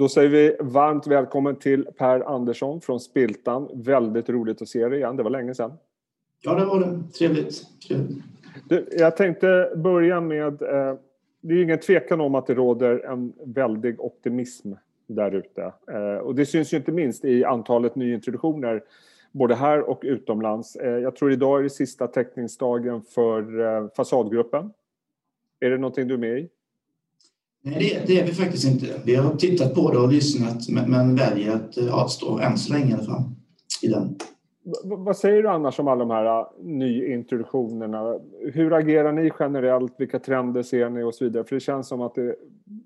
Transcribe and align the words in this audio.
Då 0.00 0.08
säger 0.08 0.28
vi 0.28 0.56
varmt 0.60 1.06
välkommen 1.06 1.56
till 1.56 1.86
Per 1.98 2.20
Andersson 2.20 2.80
från 2.80 3.00
Spiltan. 3.00 3.68
Väldigt 3.74 4.28
roligt 4.28 4.62
att 4.62 4.68
se 4.68 4.88
dig 4.88 4.98
igen. 4.98 5.16
Det 5.16 5.22
var 5.22 5.30
länge 5.30 5.54
sedan. 5.54 5.72
Ja, 6.40 6.54
det 6.54 6.64
var 6.64 6.80
det. 6.80 7.12
Trevligt. 7.18 7.62
Trevligt. 7.88 8.18
Du, 8.68 8.88
jag 8.92 9.16
tänkte 9.16 9.72
börja 9.76 10.20
med... 10.20 10.62
Eh, 10.62 10.94
det 11.40 11.54
är 11.54 11.62
ingen 11.62 11.78
tvekan 11.78 12.20
om 12.20 12.34
att 12.34 12.46
det 12.46 12.54
råder 12.54 12.98
en 12.98 13.32
väldig 13.44 14.00
optimism 14.00 14.72
där 15.06 15.34
ute. 15.34 15.72
Eh, 15.92 16.16
och 16.16 16.34
det 16.34 16.46
syns 16.46 16.72
ju 16.72 16.76
inte 16.76 16.92
minst 16.92 17.24
i 17.24 17.44
antalet 17.44 17.94
nyintroduktioner 17.94 18.82
både 19.32 19.54
här 19.54 19.80
och 19.80 20.00
utomlands. 20.02 20.76
Eh, 20.76 20.98
jag 20.98 21.16
tror 21.16 21.32
idag 21.32 21.58
är 21.58 21.62
det 21.62 21.70
sista 21.70 22.06
teckningsdagen 22.06 23.02
för 23.02 23.60
eh, 23.60 23.88
fasadgruppen. 23.96 24.72
Är 25.60 25.70
det 25.70 25.78
någonting 25.78 26.08
du 26.08 26.14
är 26.14 26.18
med 26.18 26.38
i? 26.38 26.48
Nej, 27.62 27.74
det, 27.78 28.06
det, 28.06 28.20
är 28.20 28.26
vi 28.26 28.32
faktiskt 28.32 28.64
inte. 28.64 28.86
Vi 29.04 29.14
har 29.14 29.36
tittat 29.36 29.74
på 29.74 29.92
det 29.92 29.98
och 29.98 30.12
lyssnat 30.12 30.68
men 30.68 31.16
väljer 31.16 31.54
att 31.54 31.76
eh, 31.76 31.94
avstå 31.94 32.38
än 32.38 32.58
så 32.58 32.72
länge 32.72 32.90
i 32.90 32.92
alla 32.92 33.02
fall. 33.02 33.22
I 33.82 33.88
den. 33.88 34.16
vad 34.84 35.16
säger 35.16 35.42
du 35.42 35.48
annars 35.48 35.78
om 35.78 35.88
alla 35.88 36.04
de 36.04 36.10
här 36.10 36.46
nyintroduktionerna? 36.62 38.18
Hur 38.52 38.72
agerar 38.72 39.12
ni 39.12 39.30
generellt? 39.38 39.94
Vilka 39.98 40.18
trender 40.18 40.62
ser 40.62 40.90
ni 40.90 41.02
och 41.02 41.14
så 41.14 41.24
vidare? 41.24 41.44
För 41.44 41.56
det 41.56 41.60
känns 41.60 41.88
som 41.88 42.00
att 42.00 42.14
det 42.14 42.34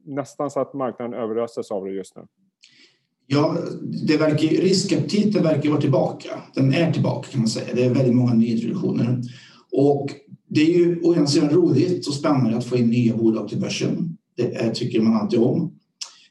nästan 0.04 0.50
så 0.50 0.60
att 0.60 0.74
marknaden 0.74 1.14
överöses 1.14 1.70
av 1.70 1.84
det 1.84 1.90
just 1.90 2.16
nu. 2.16 2.22
Ja, 3.26 3.56
det 4.06 4.16
verkar, 4.16 4.48
riskaptiten 4.48 5.42
verkar 5.42 5.70
vara 5.70 5.80
tillbaka. 5.80 6.30
Den 6.54 6.74
är 6.74 6.92
tillbaka 6.92 7.28
kan 7.30 7.40
man 7.40 7.48
säga. 7.48 7.74
Det 7.74 7.84
är 7.84 7.94
väldigt 7.94 8.14
många 8.14 8.34
nyintroduktioner. 8.34 9.20
Och 9.72 10.10
det 10.48 10.60
är 10.60 10.78
ju 10.78 11.00
å 11.02 11.14
ena 11.14 11.26
sidan 11.26 11.50
roligt 11.50 12.08
och 12.08 12.14
spännande 12.14 12.56
att 12.56 12.64
få 12.64 12.76
in 12.76 12.90
nya 12.90 13.16
bolag 13.16 13.48
till 13.48 13.60
börsen. 13.60 14.13
Det 14.36 14.60
eh, 14.60 14.72
tycker 14.72 15.00
man 15.00 15.14
alltid 15.14 15.38
om. 15.38 15.72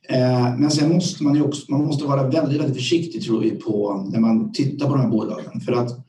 Eh, 0.10 0.58
men 0.58 0.72
sen 0.72 0.90
måste 0.90 1.24
man 1.24 1.36
ju 1.36 1.42
också 1.42 1.72
man 1.72 1.86
måste 1.86 2.06
vara 2.06 2.30
väldigt, 2.30 2.62
väldigt 2.62 2.78
försiktig 2.78 3.24
tror 3.24 3.42
vi 3.42 3.52
på 3.52 4.08
när 4.12 4.20
man 4.20 4.52
tittar 4.54 4.88
på 4.88 4.94
de 4.94 5.02
här 5.02 5.10
bolagen. 5.10 5.62
För 5.62 5.72
att 5.72 6.06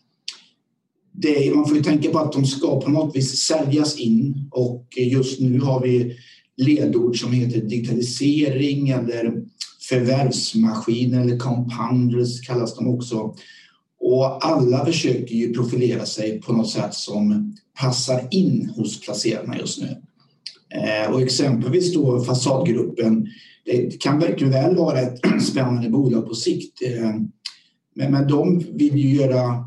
det, 1.12 1.54
man 1.54 1.66
får 1.66 1.76
ju 1.76 1.82
tänka 1.82 2.10
på 2.10 2.18
att 2.18 2.32
de 2.32 2.46
ska 2.46 2.80
på 2.80 2.90
något 2.90 3.16
vis 3.16 3.38
säljas 3.38 3.98
in 3.98 4.48
och 4.50 4.86
just 4.96 5.40
nu 5.40 5.60
har 5.60 5.80
vi 5.80 6.16
ledord 6.56 7.20
som 7.20 7.32
heter 7.32 7.60
digitalisering 7.60 8.88
eller 8.88 9.42
förvärvsmaskiner 9.88 11.20
eller 11.20 11.38
compounders 11.38 12.40
kallas 12.40 12.76
de 12.76 12.88
också. 12.88 13.34
Och 14.00 14.46
alla 14.46 14.84
försöker 14.84 15.34
ju 15.34 15.54
profilera 15.54 16.06
sig 16.06 16.40
på 16.40 16.52
något 16.52 16.70
sätt 16.70 16.94
som 16.94 17.56
passar 17.80 18.28
in 18.30 18.72
hos 18.76 19.00
placerarna 19.00 19.58
just 19.58 19.80
nu. 19.80 19.96
Eh, 20.70 21.12
och 21.12 21.22
exempelvis 21.22 21.94
då 21.94 22.24
Fasadgruppen, 22.24 23.26
det 23.64 24.00
kan 24.00 24.18
verkligen 24.18 24.52
väl 24.52 24.76
vara 24.76 25.00
ett 25.00 25.20
spännande 25.42 25.90
bolag 25.90 26.28
på 26.28 26.34
sikt. 26.34 26.82
Eh, 26.82 27.10
men, 27.94 28.12
men 28.12 28.28
de 28.28 28.58
vill 28.58 28.96
ju 28.96 29.14
göra 29.14 29.64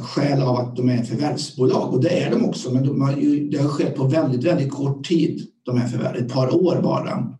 skäl 0.00 0.42
av 0.42 0.56
att 0.56 0.76
de 0.76 0.88
är 0.88 1.02
förvärvsbolag 1.02 1.94
och 1.94 2.02
det 2.02 2.22
är 2.22 2.30
de 2.30 2.44
också 2.44 2.74
men 2.74 2.86
de 2.86 3.00
har 3.00 3.16
ju, 3.16 3.48
det 3.48 3.58
har 3.58 3.68
skett 3.68 3.94
på 3.94 4.04
väldigt, 4.04 4.44
väldigt 4.44 4.70
kort 4.70 5.08
tid, 5.08 5.46
de 5.62 5.78
här 5.78 5.88
förvärven, 5.88 6.26
ett 6.26 6.32
par 6.32 6.54
år 6.54 6.80
bara. 6.82 7.36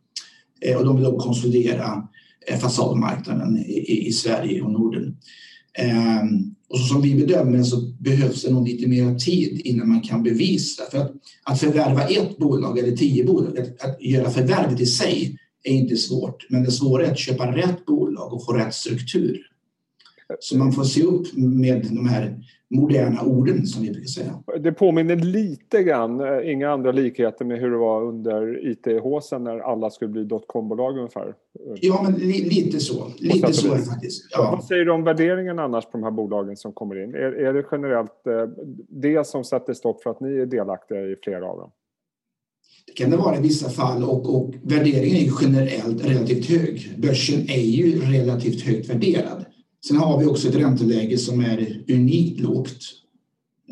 Eh, 0.61 0.77
och 0.77 0.85
de 0.85 0.97
vill 0.97 1.05
då 1.05 1.19
konsolidera 1.19 2.09
fasadmarknaden 2.61 3.59
i, 3.59 4.07
i 4.09 4.13
Sverige 4.13 4.63
och 4.63 4.73
Norden 4.73 5.17
och 6.69 6.79
som 6.79 7.03
vi 7.03 7.15
bedömer 7.15 7.63
så 7.63 7.81
behövs 7.81 8.43
det 8.43 8.51
nog 8.51 8.69
lite 8.69 8.87
mer 8.89 9.15
tid 9.15 9.61
innan 9.65 9.89
man 9.89 10.01
kan 10.01 10.23
bevisa. 10.23 10.83
För 10.91 10.99
att, 10.99 11.13
att 11.45 11.61
förvärva 11.61 12.03
ett 12.03 12.39
bolag 12.39 12.79
eller 12.79 12.97
tio 12.97 13.25
bolag, 13.25 13.59
att, 13.59 13.85
att 13.85 14.03
göra 14.03 14.31
förvärvet 14.31 14.81
i 14.81 14.87
sig 14.87 15.39
är 15.65 15.73
inte 15.73 15.97
svårt. 15.97 16.47
Men 16.51 16.63
det 16.63 16.71
svåra 16.71 17.07
är 17.07 17.11
att 17.11 17.19
köpa 17.19 17.57
rätt 17.57 17.87
bolag 17.87 18.33
och 18.33 18.45
få 18.45 18.53
rätt 18.53 18.75
struktur. 18.75 19.39
Så 20.41 20.59
man 20.59 20.73
får 20.73 20.85
se 20.85 21.03
upp 21.03 21.37
med 21.37 21.87
de 21.91 22.09
här 22.09 22.39
moderna 22.71 23.23
orden 23.23 23.67
som 23.67 23.83
vi 23.83 23.91
brukar 23.91 24.07
säga. 24.07 24.43
Det 24.61 24.73
påminner 24.73 25.17
lite 25.17 25.83
grann, 25.83 26.21
eh, 26.21 26.53
inga 26.53 26.71
andra 26.71 26.93
likheter 26.93 27.45
med 27.45 27.61
hur 27.61 27.71
det 27.71 27.77
var 27.77 28.05
under 28.05 28.67
IT-håsen 28.67 29.45
när 29.45 29.59
alla 29.59 29.91
skulle 29.91 30.11
bli 30.11 30.25
dotcom-bolag 30.25 30.99
ungefär. 30.99 31.35
Ja, 31.81 32.03
men 32.03 32.13
li 32.15 32.45
lite 32.45 32.81
så. 32.81 33.13
Lite 33.19 33.53
så 33.53 33.73
är 33.73 33.77
det 33.77 33.85
faktiskt. 33.85 34.29
Ja. 34.31 34.51
Vad 34.57 34.65
säger 34.65 34.85
du 34.85 34.91
om 34.91 35.05
värderingen 35.05 35.59
annars 35.59 35.85
på 35.85 35.91
de 35.93 36.03
här 36.03 36.11
bolagen 36.11 36.57
som 36.57 36.73
kommer 36.73 37.05
in? 37.05 37.15
Är, 37.15 37.19
är 37.19 37.53
det 37.53 37.65
generellt 37.73 38.27
eh, 38.27 38.43
det 38.89 39.27
som 39.27 39.45
sätter 39.45 39.75
stopp 39.75 40.03
för 40.03 40.11
att 40.11 40.21
ni 40.21 40.37
är 40.37 40.47
delaktiga 40.47 41.01
i 41.01 41.17
flera 41.23 41.47
av 41.47 41.59
dem? 41.59 41.71
Det 42.87 42.93
kan 42.93 43.11
det 43.11 43.17
vara 43.17 43.37
i 43.37 43.41
vissa 43.41 43.71
fall 43.71 44.05
och, 44.05 44.37
och 44.37 44.55
värderingen 44.63 45.17
är 45.17 45.33
generellt 45.43 46.05
relativt 46.05 46.47
hög. 46.47 46.95
Börsen 46.99 47.41
är 47.41 47.61
ju 47.61 48.01
relativt 48.01 48.63
högt 48.63 48.91
värderad. 48.91 49.46
Sen 49.89 49.97
har 49.97 50.21
vi 50.21 50.27
också 50.27 50.49
ett 50.49 50.55
ränteläge 50.55 51.19
som 51.19 51.41
är 51.41 51.85
unikt 51.89 52.41
lågt. 52.41 52.79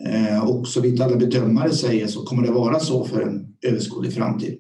Eh, 0.07 0.51
och 0.51 0.69
så 0.69 0.81
vitt 0.81 1.01
alla 1.01 1.17
bedömare 1.17 1.71
säger 1.71 2.07
så 2.07 2.25
kommer 2.25 2.43
det 2.43 2.53
vara 2.53 2.81
så 2.81 3.05
för 3.05 3.23
en 3.23 3.57
överskådlig 3.63 4.13
framtid. 4.13 4.59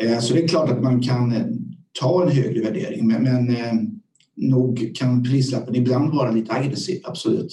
Eh, 0.00 0.18
så 0.18 0.34
det 0.34 0.44
är 0.44 0.48
klart 0.48 0.70
att 0.70 0.82
man 0.82 1.02
kan 1.02 1.32
eh, 1.32 1.46
ta 2.00 2.22
en 2.22 2.28
högre 2.28 2.60
värdering 2.60 3.06
men, 3.08 3.22
men 3.22 3.56
nog 4.34 4.92
kan 4.94 5.24
prislappen 5.24 5.74
ibland 5.74 6.14
vara 6.14 6.30
lite 6.30 6.52
aggressiv, 6.52 7.00
absolut. 7.04 7.52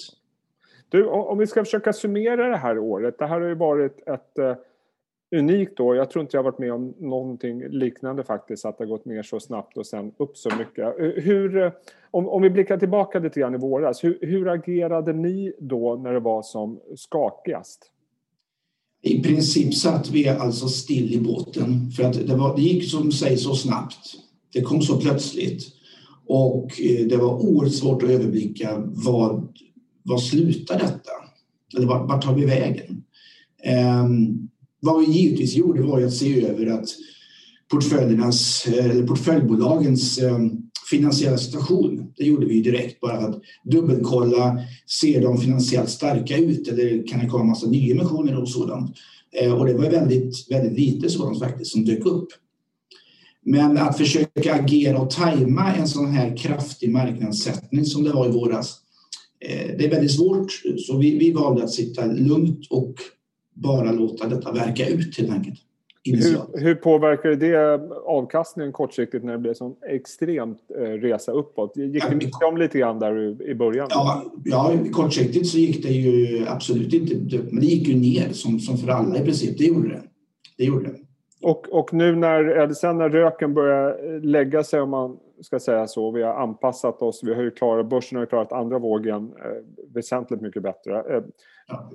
Du, 0.88 1.06
om 1.06 1.38
vi 1.38 1.46
ska 1.46 1.64
försöka 1.64 1.92
summera 1.92 2.48
det 2.48 2.56
här 2.56 2.78
året. 2.78 3.18
Det 3.18 3.26
här 3.26 3.40
har 3.40 3.48
ju 3.48 3.54
varit 3.54 4.08
ett 4.08 4.38
unikt 5.30 5.76
då. 5.76 5.94
Jag 5.94 6.10
tror 6.10 6.22
inte 6.22 6.36
jag 6.36 6.42
varit 6.42 6.58
med 6.58 6.72
om 6.72 6.94
någonting 6.98 7.68
liknande 7.68 8.24
faktiskt, 8.24 8.64
att 8.64 8.78
det 8.78 8.84
har 8.84 8.88
gått 8.88 9.04
ner 9.04 9.22
så 9.22 9.40
snabbt 9.40 9.76
och 9.76 9.86
sen 9.86 10.12
upp 10.16 10.36
så 10.36 10.50
mycket. 10.58 11.00
Eh, 11.00 11.22
hur, 11.22 11.56
eh, 11.56 11.72
om, 12.10 12.28
om 12.28 12.42
vi 12.42 12.50
blickar 12.50 12.78
tillbaka 12.78 13.18
lite 13.18 13.40
grann 13.40 13.54
i 13.54 13.58
våras, 13.58 14.04
hur, 14.04 14.18
hur 14.20 14.48
agerade 14.48 15.12
ni 15.12 15.52
då 15.60 15.96
när 15.96 16.12
det 16.12 16.20
var 16.20 16.42
som 16.42 16.80
skakigast? 16.96 17.92
I 19.02 19.22
princip 19.22 19.74
satt 19.74 20.10
vi 20.10 20.28
alltså 20.28 20.68
still 20.68 21.14
i 21.14 21.20
båten 21.20 21.90
för 21.90 22.04
att 22.04 22.26
det, 22.26 22.36
var, 22.36 22.56
det 22.56 22.62
gick 22.62 22.90
som 22.90 23.12
sägs 23.12 23.42
så 23.42 23.54
snabbt. 23.54 24.14
Det 24.52 24.60
kom 24.60 24.82
så 24.82 25.00
plötsligt 25.00 25.62
och 26.26 26.80
eh, 26.80 27.06
det 27.06 27.16
var 27.16 27.34
oerhört 27.34 27.74
svårt 27.74 28.02
att 28.02 28.10
överblicka 28.10 28.82
vad, 28.86 29.58
vad 30.02 30.22
slutar 30.22 30.78
detta? 30.78 31.10
Eller 31.76 31.86
vart, 31.86 32.08
vart 32.08 32.24
tar 32.24 32.34
vi 32.34 32.46
vägen? 32.46 33.04
Um, 34.04 34.48
vad 34.80 35.00
vi 35.00 35.12
givetvis 35.12 35.54
gjorde 35.54 35.82
var 35.82 36.02
att 36.02 36.14
se 36.14 36.46
över 36.46 36.66
att 36.66 36.88
portföljernas, 37.70 38.66
eh, 38.66 38.84
eller 38.84 39.06
portföljbolagens 39.06 40.18
eh, 40.18 40.38
finansiella 40.90 41.38
situation. 41.38 42.12
Det 42.16 42.24
gjorde 42.24 42.46
vi 42.46 42.60
direkt 42.60 43.00
bara 43.00 43.20
för 43.20 43.28
att 43.28 43.40
dubbelkolla, 43.64 44.58
ser 45.00 45.22
de 45.22 45.38
finansiellt 45.38 45.90
starka 45.90 46.36
ut 46.36 46.68
eller 46.68 47.06
kan 47.06 47.20
det 47.20 47.26
komma 47.26 47.44
massa 47.44 47.66
nyemissioner 47.66 48.40
och 48.40 48.48
sådant? 48.48 48.96
Eh, 49.40 49.52
och 49.52 49.66
det 49.66 49.74
var 49.74 49.90
väldigt, 49.90 50.50
väldigt 50.50 50.78
lite 50.78 51.08
sådant 51.10 51.38
faktiskt 51.38 51.72
som 51.72 51.84
dök 51.84 52.06
upp. 52.06 52.28
Men 53.44 53.78
att 53.78 53.98
försöka 53.98 54.54
agera 54.54 54.98
och 54.98 55.10
tajma 55.10 55.74
en 55.74 55.88
sån 55.88 56.12
här 56.12 56.36
kraftig 56.36 56.90
marknadssättning 56.90 57.84
som 57.84 58.04
det 58.04 58.12
var 58.12 58.28
i 58.28 58.32
våras, 58.32 58.78
det 59.78 59.84
är 59.84 59.90
väldigt 59.90 60.12
svårt. 60.12 60.52
Så 60.86 60.98
vi, 60.98 61.18
vi 61.18 61.32
valde 61.32 61.64
att 61.64 61.70
sitta 61.70 62.06
lugnt 62.06 62.66
och 62.70 62.94
bara 63.62 63.92
låta 63.92 64.28
detta 64.28 64.52
verka 64.52 64.88
ut 64.88 65.18
helt 65.18 65.30
enkelt. 65.30 65.60
Hur, 66.04 66.58
hur 66.60 66.74
påverkade 66.74 67.36
det 67.36 67.80
avkastningen 68.06 68.72
kortsiktigt 68.72 69.24
när 69.24 69.32
det 69.32 69.38
blev 69.38 69.54
så 69.54 69.76
extremt 69.90 70.58
eh, 70.78 70.82
resa 70.82 71.32
uppåt? 71.32 71.76
Gick 71.76 72.08
det 72.08 72.16
mycket 72.16 72.42
om 72.48 72.56
lite 72.56 72.78
grann 72.78 72.98
där 72.98 73.42
i 73.50 73.54
början? 73.54 73.88
Ja, 73.90 74.24
ja, 74.44 74.72
kortsiktigt 74.92 75.46
så 75.46 75.58
gick 75.58 75.82
det 75.82 75.92
ju 75.92 76.44
absolut 76.48 76.92
inte, 76.92 77.38
men 77.50 77.60
det 77.60 77.66
gick 77.66 77.88
ju 77.88 77.96
ner 77.96 78.32
som, 78.32 78.60
som 78.60 78.78
för 78.78 78.88
alla 78.88 79.18
i 79.18 79.24
princip. 79.24 79.58
Det 79.58 79.64
gjorde 79.64 79.88
det. 79.88 80.02
det, 80.58 80.64
gjorde 80.64 80.86
det. 80.86 80.98
Och, 81.42 81.68
och 81.68 81.94
nu 81.94 82.16
när, 82.16 82.72
sen 82.72 82.98
när 82.98 83.08
röken 83.08 83.54
börjar 83.54 84.20
lägga 84.20 84.64
sig, 84.64 84.80
om 84.80 84.90
man 84.90 85.16
ska 85.40 85.60
säga 85.60 85.86
så, 85.86 86.10
vi 86.10 86.22
har 86.22 86.34
anpassat 86.34 87.02
oss, 87.02 87.20
vi 87.24 87.34
har 87.34 87.42
ju 87.42 87.50
klarat, 87.50 87.90
börsen 87.90 88.16
har 88.16 88.22
ju 88.22 88.26
klarat 88.26 88.52
andra 88.52 88.78
vågen 88.78 89.22
eh, 89.22 89.94
väsentligt 89.94 90.40
mycket 90.40 90.62
bättre. 90.62 90.98
Eh, 90.98 91.22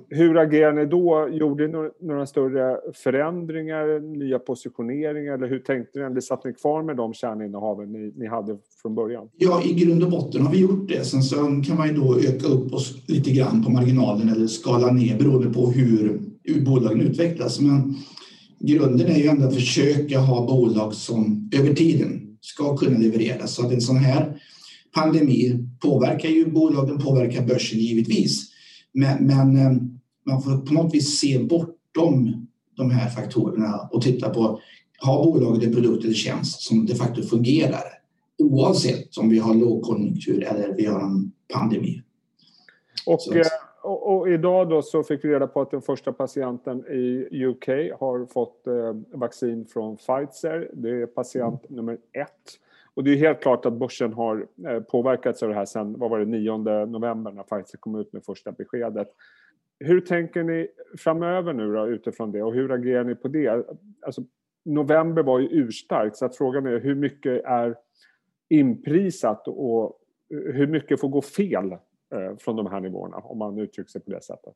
hur 0.08 0.38
agerar 0.38 0.72
ni 0.72 0.86
då? 0.86 1.28
Gjorde 1.32 1.66
ni 1.66 1.90
några 2.00 2.26
större 2.26 2.80
förändringar, 2.94 4.00
nya 4.00 4.38
positioneringar 4.38 5.34
eller 5.34 5.48
hur 5.48 5.58
tänkte 5.58 5.98
ni? 5.98 6.04
Eller 6.04 6.20
satt 6.20 6.44
ni 6.44 6.52
kvar 6.52 6.82
med 6.82 6.96
de 6.96 7.14
kärninnehaven 7.14 7.92
ni, 7.92 8.12
ni 8.16 8.26
hade 8.26 8.58
från 8.82 8.94
början? 8.94 9.28
Ja, 9.36 9.62
i 9.64 9.72
grund 9.72 10.04
och 10.04 10.10
botten 10.10 10.42
har 10.42 10.52
vi 10.52 10.60
gjort 10.60 10.88
det. 10.88 11.04
Sen 11.04 11.22
så 11.22 11.36
kan 11.36 11.76
man 11.76 11.88
ju 11.88 11.94
då 11.94 12.18
öka 12.18 12.46
upp 12.46 12.72
oss 12.72 13.08
lite 13.08 13.30
grann 13.30 13.64
på 13.64 13.70
marginalen 13.70 14.28
eller 14.28 14.46
skala 14.46 14.92
ner 14.92 15.18
beroende 15.18 15.54
på 15.54 15.70
hur, 15.70 16.20
hur 16.42 16.64
bolagen 16.64 17.00
utvecklas. 17.00 17.60
Men 17.60 17.94
grunden 18.66 19.06
är 19.06 19.18
ju 19.18 19.26
ändå 19.26 19.46
att 19.46 19.54
försöka 19.54 20.18
ha 20.18 20.46
bolag 20.46 20.94
som 20.94 21.50
över 21.54 21.74
tiden 21.74 22.36
ska 22.40 22.76
kunna 22.76 22.98
leverera. 22.98 23.46
Så 23.46 23.66
att 23.66 23.72
en 23.72 23.80
sån 23.80 23.96
här 23.96 24.40
pandemi 24.94 25.66
påverkar 25.80 26.28
ju 26.28 26.50
bolagen, 26.50 26.98
påverkar 26.98 27.46
börsen 27.46 27.78
givetvis. 27.78 28.50
Men, 28.92 29.26
men 29.26 29.56
eh, 29.56 29.72
man 30.26 30.42
får 30.42 30.58
på 30.58 30.74
något 30.74 30.94
vis 30.94 31.20
se 31.20 31.38
bortom 31.38 32.46
de 32.76 32.90
här 32.90 33.10
faktorerna 33.10 33.88
och 33.92 34.02
titta 34.02 34.30
på 34.30 34.60
har 34.98 35.24
bolaget 35.24 35.64
en 35.64 35.72
produkt 35.72 36.04
eller 36.04 36.14
tjänst 36.14 36.60
som 36.60 36.86
de 36.86 36.94
facto 36.94 37.22
fungerar 37.22 37.82
oavsett 38.38 39.16
om 39.16 39.28
vi 39.28 39.38
har 39.38 39.54
lågkonjunktur 39.54 40.44
eller 40.44 40.74
vi 40.76 40.86
har 40.86 41.00
en 41.00 41.32
pandemi. 41.52 42.02
Och, 43.06 43.22
så. 43.22 43.32
Och, 43.84 44.16
och, 44.16 44.28
idag 44.28 44.68
då 44.68 44.82
så 44.82 45.02
fick 45.02 45.24
vi 45.24 45.28
reda 45.28 45.46
på 45.46 45.60
att 45.60 45.70
den 45.70 45.82
första 45.82 46.12
patienten 46.12 46.84
i 46.86 47.44
UK 47.46 47.68
har 48.00 48.26
fått 48.26 48.66
eh, 48.66 48.96
vaccin 49.12 49.66
från 49.66 49.96
Pfizer. 49.96 50.70
Det 50.72 50.90
är 50.90 51.06
patient 51.06 51.64
mm. 51.64 51.76
nummer 51.76 51.98
ett. 52.12 52.60
Och 52.94 53.04
det 53.04 53.10
är 53.10 53.16
helt 53.16 53.40
klart 53.40 53.66
att 53.66 53.72
börsen 53.72 54.12
har 54.12 54.46
eh, 54.68 54.80
påverkats 54.80 55.42
av 55.42 55.48
det 55.48 55.54
här 55.54 55.64
sen, 55.64 55.98
vad 55.98 56.10
var 56.10 56.18
det, 56.18 56.24
9 56.24 56.58
november 56.86 57.32
när 57.32 57.42
Pfizer 57.42 57.78
kom 57.78 57.94
ut 57.94 58.12
med 58.12 58.24
första 58.24 58.52
beskedet. 58.52 59.08
Hur 59.78 60.00
tänker 60.00 60.42
ni 60.42 60.68
framöver 60.98 61.52
nu 61.52 61.72
då 61.72 61.88
utifrån 61.88 62.32
det 62.32 62.42
och 62.42 62.54
hur 62.54 62.72
agerar 62.72 63.04
ni 63.04 63.14
på 63.14 63.28
det? 63.28 63.66
Alltså, 64.06 64.22
november 64.64 65.22
var 65.22 65.38
ju 65.38 65.48
urstarkt 65.50 66.16
så 66.16 66.26
att 66.26 66.36
frågan 66.36 66.66
är 66.66 66.80
hur 66.80 66.94
mycket 66.94 67.44
är 67.44 67.76
inprisat 68.48 69.48
och 69.48 69.98
hur 70.30 70.66
mycket 70.66 71.00
får 71.00 71.08
gå 71.08 71.22
fel 71.22 71.76
från 72.38 72.56
de 72.56 72.66
här 72.66 72.80
nivåerna 72.80 73.16
om 73.16 73.38
man 73.38 73.58
uttrycker 73.58 73.90
sig 73.90 74.00
på 74.00 74.10
det 74.10 74.22
sättet? 74.22 74.54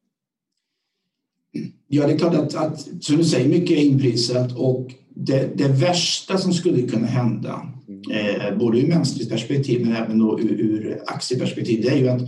Ja, 1.88 2.06
det 2.06 2.12
är 2.12 2.18
klart 2.18 2.34
att, 2.34 2.54
att 2.54 2.80
som 3.00 3.16
du 3.16 3.24
säger, 3.24 3.48
mycket 3.48 3.78
är 3.78 3.82
inprisat 3.82 4.56
och 4.56 4.94
det, 5.08 5.58
det 5.58 5.68
värsta 5.68 6.38
som 6.38 6.52
skulle 6.52 6.82
kunna 6.82 7.06
hända, 7.06 7.72
mm. 7.88 8.02
eh, 8.10 8.58
både 8.58 8.78
ur 8.80 8.88
mänskligt 8.88 9.30
perspektiv 9.30 9.86
men 9.86 9.96
även 9.96 10.18
då 10.18 10.40
ur, 10.40 10.60
ur 10.60 11.02
aktieperspektiv, 11.06 11.82
det 11.82 11.88
är 11.88 11.96
ju 11.96 12.08
att 12.08 12.22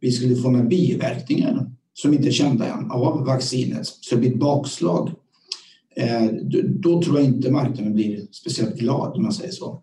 vi 0.00 0.10
skulle 0.10 0.36
få 0.36 0.50
några 0.50 0.64
biverkningar 0.64 1.70
som 1.94 2.14
inte 2.14 2.28
är 2.28 2.32
kända 2.32 2.66
än 2.66 2.90
av 2.90 3.26
vaccinet. 3.26 3.86
Så 3.86 4.14
det 4.14 4.20
blir 4.20 4.30
ett 4.30 4.38
bakslag. 4.38 5.10
Eh, 5.96 6.24
då 6.64 7.02
tror 7.02 7.18
jag 7.18 7.26
inte 7.26 7.50
marknaden 7.50 7.94
blir 7.94 8.26
speciellt 8.30 8.74
glad 8.74 9.16
om 9.16 9.22
man 9.22 9.32
säger 9.32 9.52
så. 9.52 9.82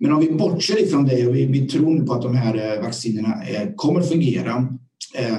Men 0.00 0.12
om 0.12 0.20
vi 0.20 0.32
bortser 0.32 0.82
ifrån 0.82 1.06
det 1.06 1.26
och 1.26 1.34
vi, 1.34 1.46
vi 1.46 1.68
tror 1.68 1.90
nu 1.90 2.06
på 2.06 2.12
att 2.12 2.22
de 2.22 2.34
här 2.34 2.76
eh, 2.76 2.82
vaccinerna 2.82 3.44
eh, 3.44 3.68
kommer 3.76 4.00
att 4.00 4.08
fungera 4.08 4.68
eh, 5.14 5.38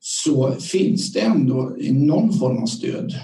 så 0.00 0.52
finns 0.52 1.12
det 1.12 1.20
ändå 1.20 1.76
någon 1.90 2.32
form 2.32 2.62
av 2.62 2.66
stöd 2.66 3.14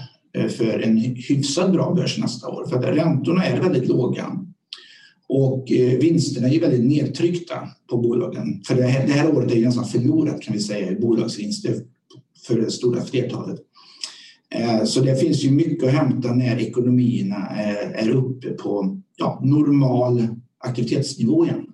för 0.57 0.79
en 0.79 0.97
hyfsat 0.97 1.71
bra 1.71 1.93
börs 1.93 2.17
nästa 2.17 2.47
år. 2.47 2.65
För 2.69 2.77
att 2.77 2.95
räntorna 2.95 3.45
är 3.45 3.61
väldigt 3.61 3.87
låga 3.87 4.39
och 5.29 5.65
vinsterna 6.01 6.49
är 6.49 6.59
väldigt 6.59 6.85
nedtryckta 6.85 7.55
på 7.89 7.97
bolagen. 7.97 8.61
För 8.67 8.75
det 8.75 8.83
här, 8.83 9.07
det 9.07 9.13
här 9.13 9.35
året 9.35 9.51
är 9.51 9.55
ju 9.55 9.65
nästan 9.65 9.85
förlorat 9.85 10.41
kan 10.41 10.53
vi 10.53 10.59
säga 10.59 10.91
i 10.91 10.95
bolagsvinster 10.95 11.75
för 12.47 12.61
det 12.61 12.71
stora 12.71 13.01
flertalet. 13.01 13.59
Så 14.85 14.99
det 14.99 15.15
finns 15.15 15.43
ju 15.43 15.51
mycket 15.51 15.87
att 15.87 15.93
hämta 15.93 16.33
när 16.33 16.59
ekonomierna 16.59 17.47
är 17.93 18.09
uppe 18.09 18.49
på 18.49 19.01
ja, 19.17 19.41
normal 19.43 20.27
aktivitetsnivå 20.63 21.45
igen. 21.45 21.73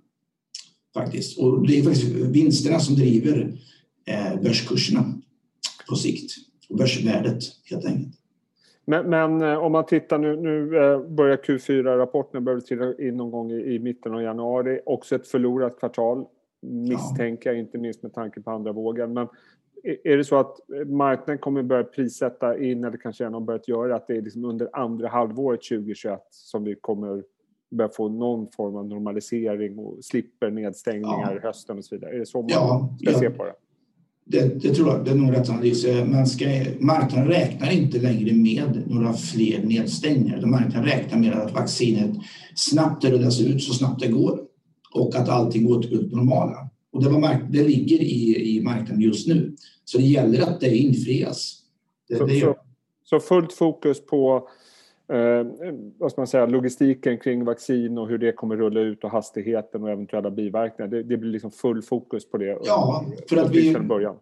Faktiskt. 0.94 1.40
Och 1.40 1.68
det 1.68 1.80
är 1.80 1.84
faktiskt 1.84 2.06
vinsterna 2.16 2.80
som 2.80 2.96
driver 2.96 3.54
eh, 4.06 4.42
börskurserna 4.42 5.14
på 5.90 5.96
sikt 5.96 6.32
och 6.70 6.78
börsvärdet 6.78 7.44
helt 7.70 7.86
enkelt. 7.86 8.16
Men, 8.86 9.10
men, 9.10 9.42
eh, 9.42 9.58
om 9.58 9.72
man 9.72 9.86
tittar 9.86 10.18
nu, 10.18 10.36
nu 10.36 10.78
eh, 10.78 11.02
börjar 11.02 11.38
Q4-rapporten 11.38 12.46
börjar 12.46 12.60
trilla 12.60 12.94
in 13.08 13.18
någon 13.18 13.32
gång 13.32 13.52
i, 13.52 13.76
i, 13.76 13.80
mitten 13.80 14.14
av 14.14 14.22
januari. 14.22 14.80
Också 14.86 15.16
ett 15.16 15.28
förlorat 15.28 15.80
kvartal 15.80 16.26
misstänker 16.62 17.50
jag, 17.50 17.60
inte 17.60 17.78
minst 17.78 18.04
med 18.04 18.14
tanke 18.14 18.42
på 18.42 18.52
andra 18.52 18.72
vågen. 18.72 19.14
Men 19.14 19.28
är 20.04 20.18
det 20.18 20.24
så 20.24 20.36
att 20.36 20.58
marknaden 20.86 21.38
kommer 21.38 21.64
börja 21.64 21.84
prissätta 21.84 22.58
in, 22.58 22.84
eller 22.84 22.98
kanske 22.98 23.24
redan 23.24 23.34
har 23.34 23.42
börjat 23.42 23.68
göra, 23.68 23.96
att 23.96 24.08
det 24.08 24.18
är 24.18 24.22
liksom 24.22 24.46
under 24.46 24.70
andra 24.74 25.08
halvåret 25.08 25.62
2021 25.62 26.20
som 26.32 26.64
vi 26.64 26.76
kommer 26.76 27.24
börja 27.72 27.90
få 27.90 28.10
någon 28.10 28.48
form 28.52 28.76
av 28.76 28.88
normalisering 28.88 29.80
och 29.80 29.98
slipper 30.02 30.52
nedstängningar 30.52 31.40
ja. 31.42 31.48
hösten 31.48 31.78
och 31.78 31.86
så 31.86 31.96
vidare? 31.96 32.16
Är 32.16 32.20
det 32.20 32.26
så 32.26 32.42
man 32.42 32.50
ja, 32.50 32.96
ska 33.02 33.12
ja. 33.12 33.20
se 33.20 33.30
på 33.30 33.44
det? 33.44 33.54
Det, 34.26 34.62
det, 34.62 34.74
tror 34.74 34.88
jag, 34.88 35.06
det 35.06 35.12
är 35.12 35.16
nog 35.16 35.34
rätt 35.34 35.50
analys. 35.50 35.86
Man 36.06 36.28
ska, 36.28 36.46
marknaden 36.80 37.28
räknar 37.28 37.72
inte 37.72 38.00
längre 38.00 38.34
med 38.34 38.84
några 38.88 39.14
fler 39.14 39.64
nedstängningar. 39.64 40.46
Marknaden 40.46 40.86
räknar 40.86 41.20
med 41.20 41.34
att 41.34 41.54
vaccinet 41.54 42.12
snabbt 42.56 43.06
rullas 43.06 43.42
ut 43.42 43.64
så 43.64 43.74
snabbt 43.74 44.02
det 44.02 44.08
går 44.08 44.40
och 44.96 45.16
att 45.16 45.30
allting 45.30 45.68
återgår 45.72 46.02
till 46.02 46.16
normala. 46.16 46.70
Och 46.92 47.04
det, 47.04 47.10
var 47.10 47.48
det 47.50 47.64
ligger 47.64 48.02
i, 48.02 48.56
i 48.58 48.62
marknaden 48.64 49.02
just 49.02 49.28
nu. 49.28 49.56
Så 49.86 49.98
det 49.98 50.04
gäller 50.04 50.42
att 50.42 50.60
det 50.60 50.78
infrias. 50.78 51.56
Det, 52.08 52.16
så, 52.16 52.26
det 52.26 52.40
så, 52.40 52.56
så, 53.04 53.20
fullt 53.20 53.54
fokus 53.54 54.06
på 54.06 54.50
eh, 55.14 55.48
vad 56.00 56.12
ska 56.12 56.22
man 56.22 56.28
säga, 56.28 56.46
logistiken 56.46 57.18
kring 57.18 57.46
vaccin 57.46 57.98
och 57.98 58.08
hur 58.08 58.18
det 58.18 58.32
kommer 58.32 58.56
rulla 58.56 58.80
ut 58.80 59.04
och 59.04 59.12
hastigheten 59.12 59.84
och 59.84 59.90
eventuella 59.90 60.32
biverkningar. 60.32 60.92
Det, 60.92 61.04
det 61.04 61.18
blir 61.18 61.32
liksom 61.32 61.52
full 61.52 61.82
fokus 61.82 62.30
på 62.32 62.38
det. 62.38 62.58
Ja, 62.64 63.06
för 63.30 63.38
att 63.38 63.56
vi... 63.56 63.80
Början. 63.80 64.16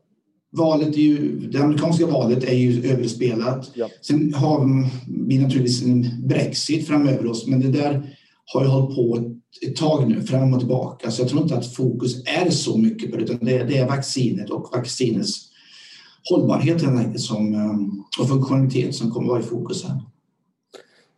Valet 0.49 0.87
är 0.87 1.01
ju, 1.01 1.39
det 1.39 1.59
amerikanska 1.59 2.05
valet 2.05 2.43
är 2.43 2.55
ju 2.55 2.91
överspelat. 2.91 3.71
Ja. 3.73 3.87
Sen 4.01 4.33
har 4.33 4.65
vi 5.27 5.39
naturligtvis 5.39 5.85
en 5.85 6.05
Brexit 6.27 6.87
framöver 6.87 7.27
oss, 7.27 7.47
men 7.47 7.59
det 7.59 7.71
där 7.71 8.15
har 8.53 8.63
ju 8.63 8.67
hållit 8.67 8.95
på 8.95 9.31
ett 9.67 9.75
tag 9.75 10.09
nu, 10.09 10.21
fram 10.21 10.53
och 10.53 10.59
tillbaka. 10.59 11.11
Så 11.11 11.21
jag 11.21 11.29
tror 11.29 11.41
inte 11.41 11.55
att 11.55 11.73
fokus 11.73 12.23
är 12.25 12.49
så 12.49 12.77
mycket 12.77 13.11
på 13.11 13.17
det, 13.17 13.23
utan 13.23 13.37
det, 13.41 13.63
det 13.63 13.77
är 13.77 13.87
vaccinet 13.87 14.49
och 14.49 14.69
vaccinets 14.73 15.51
hållbarhet 16.29 16.81
som, 17.19 17.53
eh, 17.53 18.21
och 18.21 18.29
funktionalitet 18.29 18.95
som 18.95 19.11
kommer 19.11 19.27
att 19.27 19.31
vara 19.31 19.39
i 19.39 19.43
fokus 19.43 19.83
här. 19.83 20.01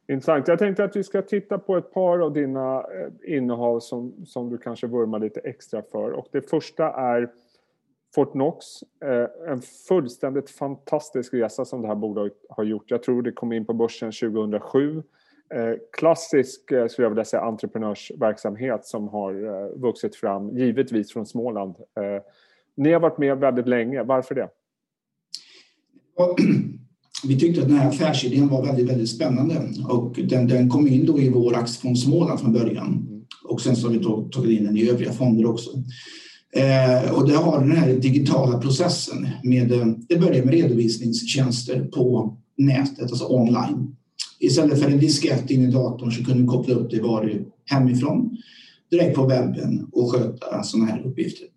Intressant. 0.10 0.48
Jag 0.48 0.60
tänkte 0.60 0.84
att 0.84 0.96
vi 0.96 1.04
ska 1.04 1.22
titta 1.22 1.58
på 1.58 1.78
ett 1.78 1.94
par 1.94 2.20
av 2.20 2.34
dina 2.34 2.78
eh, 2.78 3.36
innehav 3.38 3.80
som, 3.80 4.26
som 4.26 4.50
du 4.50 4.58
kanske 4.58 4.88
vurmar 4.88 5.20
lite 5.20 5.40
extra 5.40 5.82
för. 5.82 6.12
Och 6.12 6.28
det 6.32 6.50
första 6.50 6.92
är 6.92 7.30
Fortnox. 8.16 8.66
Eh, 9.06 9.52
en 9.52 9.62
fullständigt 9.62 10.50
fantastisk 10.50 11.34
resa 11.34 11.66
som 11.66 11.82
det 11.82 11.88
här 11.88 11.96
bolaget 11.96 12.34
har 12.50 12.64
gjort. 12.64 12.92
Jag 12.92 13.04
tror 13.04 13.22
det 13.22 13.32
kom 13.32 13.54
in 13.54 13.66
på 13.66 13.74
börsen 13.74 14.12
2007 14.12 15.04
eh, 15.54 15.74
klassisk, 15.92 16.62
skulle 16.66 17.06
jag 17.06 17.10
vilja 17.10 17.26
säga, 17.26 17.42
entreprenörsverksamhet 17.42 18.86
som 18.86 19.08
har 19.08 19.34
vuxit 19.80 20.16
fram, 20.16 20.50
givetvis 20.50 21.14
från 21.14 21.26
Småland. 21.26 21.76
Ni 22.76 22.92
har 22.92 23.00
varit 23.00 23.18
med 23.18 23.38
väldigt 23.38 23.68
länge. 23.68 24.04
Varför 24.04 24.36
det? 24.36 24.50
Vi 27.24 27.40
tyckte 27.40 27.62
att 27.62 27.68
den 27.68 27.78
här 27.78 27.90
affärsidén 27.90 28.48
var 28.48 28.66
väldigt, 28.66 28.90
väldigt 28.90 29.10
spännande 29.10 29.70
och 29.88 30.20
den, 30.24 30.48
den 30.48 30.70
kom 30.70 30.88
in 30.88 31.06
då 31.06 31.20
i 31.20 31.30
vår 31.30 31.56
aktiefond 31.56 32.00
Småland 32.00 32.40
från 32.40 32.54
början. 32.54 32.88
Mm. 32.88 33.22
Och 33.50 33.62
sen 33.62 33.76
så 33.76 33.88
har 33.88 33.94
vi 33.94 34.32
tagit 34.32 34.60
in 34.60 34.66
den 34.66 34.78
i 34.78 34.90
övriga 34.90 35.14
fonder 35.14 35.46
också. 35.46 35.70
Eh, 36.56 37.12
och 37.12 37.28
det 37.28 37.36
har 37.36 37.60
den 37.60 37.72
här 37.72 37.94
digitala 37.94 38.60
processen 38.60 39.28
med, 39.44 39.96
det 40.10 40.18
börjar 40.18 40.46
med 40.46 40.54
redovisningstjänster 40.54 41.86
på 41.94 42.38
nätet, 42.58 43.02
alltså 43.02 43.26
online. 43.26 43.96
Istället 44.40 44.80
för 44.80 44.92
en 44.92 45.00
diskett 45.00 45.52
in 45.52 45.64
i 45.64 45.72
datorn 45.72 46.12
så 46.12 46.24
kunde 46.24 46.42
vi 46.42 46.48
koppla 46.48 46.74
upp 46.74 46.92
det 46.92 47.02
var 47.02 47.46
hemifrån 47.66 48.38
direkt 48.92 49.16
på 49.16 49.26
webben 49.26 49.88
och 49.92 50.12
sköta 50.12 50.64
sådana 50.64 50.92
här 50.92 51.02
uppgifter. 51.06 51.48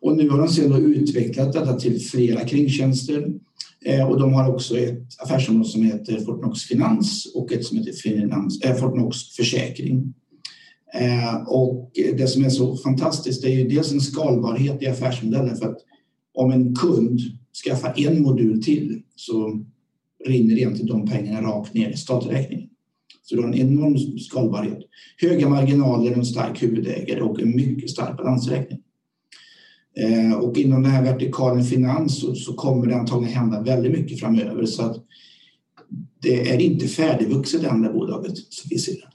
Och 0.00 0.16
nu 0.16 0.28
har 0.28 0.38
de 0.38 0.48
sedan 0.48 0.94
utvecklat 0.94 1.52
detta 1.52 1.72
till 1.72 2.00
flera 2.00 2.40
kringtjänster 2.40 3.18
eh, 3.18 3.32
Eh, 3.84 4.10
och 4.10 4.20
de 4.20 4.32
har 4.32 4.54
också 4.54 4.78
ett 4.78 5.06
affärsområde 5.18 5.68
som 5.68 5.82
heter 5.82 6.20
Fortnox 6.20 6.60
Finans 6.60 7.32
och 7.34 7.52
ett 7.52 7.64
som 7.64 7.78
heter 7.78 7.92
Finans, 7.92 8.60
äh, 8.60 8.74
Fortnox 8.74 9.18
Försäkring. 9.36 10.14
Eh, 10.94 11.42
och 11.46 11.90
det 11.94 12.26
som 12.26 12.44
är 12.44 12.50
så 12.50 12.76
fantastiskt 12.76 13.44
är 13.44 13.48
ju 13.48 13.68
dels 13.68 13.92
en 13.92 14.00
skalbarhet 14.00 14.82
i 14.82 14.86
affärsmodellen 14.86 15.56
för 15.56 15.68
att 15.68 15.78
om 16.34 16.50
en 16.50 16.74
kund 16.74 17.20
skaffar 17.64 17.94
en 17.96 18.22
modul 18.22 18.62
till 18.62 19.02
så 19.16 19.64
rinner 20.26 20.56
egentligen 20.56 20.86
de 20.86 21.06
pengarna 21.06 21.48
rakt 21.48 21.74
ner 21.74 21.90
i 21.90 21.96
statsräkningen. 21.96 22.68
Så 23.22 23.36
du 23.36 23.42
har 23.42 23.48
en 23.48 23.58
enorm 23.58 24.18
skalbarhet. 24.18 24.78
Höga 25.16 25.48
marginaler, 25.48 26.12
en 26.12 26.24
stark 26.24 26.62
huvudägare 26.62 27.20
och 27.20 27.40
en 27.40 27.56
mycket 27.56 27.90
stark 27.90 28.16
balansräkning. 28.16 28.80
Eh, 30.00 30.38
och 30.38 30.56
inom 30.56 30.82
den 30.82 30.92
här 30.92 31.04
vertikalen 31.04 31.64
finans 31.64 32.20
så, 32.20 32.34
så, 32.34 32.52
kommer 32.52 32.86
det 32.86 32.94
antagligen 32.94 33.34
hända 33.34 33.62
väldigt 33.62 33.92
mycket 33.92 34.20
framöver 34.20 34.64
så 34.64 34.82
att 34.82 34.96
det 36.22 36.50
är 36.50 36.60
inte 36.60 36.86
färdigvuxet 36.86 37.64
än 37.64 37.82
det 37.82 37.88
bolaget 37.88 38.36
som 38.36 38.68
vi 38.70 38.78
ser 38.78 38.92
det. 38.92 39.06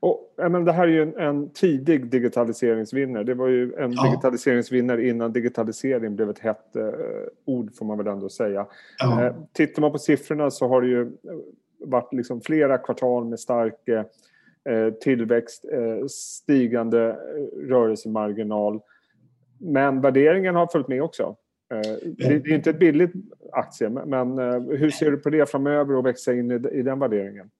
Och, 0.00 0.34
men 0.50 0.64
det 0.64 0.72
här 0.72 0.88
är 0.88 0.92
ju 0.92 1.02
en, 1.02 1.16
en 1.16 1.50
tidig 1.50 2.10
digitaliseringsvinnare. 2.10 3.24
Det 3.24 3.34
var 3.34 3.48
ju 3.48 3.74
en 3.74 3.92
ja. 3.92 4.04
digitaliseringsvinnare 4.04 5.08
innan 5.08 5.32
digitalisering 5.32 6.16
blev 6.16 6.30
ett 6.30 6.38
hett 6.38 6.76
eh, 6.76 6.84
ord 7.44 7.74
får 7.74 7.86
man 7.86 7.98
väl 7.98 8.06
ändå 8.06 8.28
säga. 8.28 8.66
Ja. 8.98 9.24
Eh, 9.24 9.34
tittar 9.52 9.82
man 9.82 9.92
på 9.92 9.98
siffrorna 9.98 10.50
så 10.50 10.68
har 10.68 10.82
det 10.82 10.88
ju 10.88 11.10
varit 11.84 12.12
liksom 12.12 12.40
flera 12.40 12.78
kvartal 12.78 13.24
med 13.24 13.40
stark 13.40 13.88
eh, 13.88 14.92
tillväxt, 14.92 15.64
eh, 15.72 16.06
stigande 16.08 17.08
eh, 17.08 17.68
rörelsemarginal. 17.68 18.80
Men 19.60 20.00
värderingen 20.00 20.54
har 20.54 20.66
följt 20.66 20.88
med 20.88 21.02
också. 21.02 21.36
Eh, 21.74 21.90
det, 22.04 22.38
det 22.38 22.50
är 22.50 22.54
inte 22.54 22.70
ett 22.70 22.78
billigt 22.78 23.12
aktie, 23.52 23.88
men 23.88 24.38
hur 24.68 24.90
ser 24.90 25.10
du 25.10 25.16
på 25.16 25.30
det 25.30 25.50
framöver 25.50 25.94
och 25.94 26.06
växa 26.06 26.34
in 26.34 26.50
i, 26.50 26.82
den 26.82 26.98
värderingen? 26.98 27.50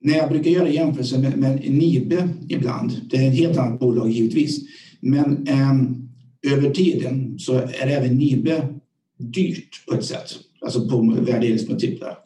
när 0.00 0.16
jag 0.16 0.28
brukar 0.28 0.50
göra 0.50 0.68
jämförelser 0.68 1.18
med, 1.18 1.38
med 1.38 1.70
Nibe 1.70 2.28
ibland, 2.48 2.92
det 3.10 3.16
är 3.16 3.28
ett 3.28 3.38
helt 3.38 3.58
annat 3.58 3.80
bolag 3.80 4.10
givetvis, 4.10 4.60
men 5.00 5.46
eh, 5.46 6.52
över 6.52 6.70
tiden 6.70 7.38
så 7.38 7.54
är 7.54 7.86
även 7.86 8.16
Nibe 8.16 8.68
dyrt 9.16 9.86
på 9.86 9.94
ett 9.94 10.04
sätt, 10.04 10.30
alltså 10.60 10.88
på 10.88 11.16
värderingsmultiplar. 11.20 12.18